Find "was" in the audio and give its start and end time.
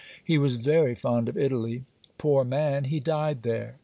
0.39-0.55